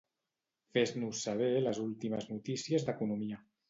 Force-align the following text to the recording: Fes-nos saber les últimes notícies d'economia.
Fes-nos 0.77 1.21
saber 1.29 1.51
les 1.69 1.85
últimes 1.87 2.29
notícies 2.35 2.91
d'economia. 2.91 3.45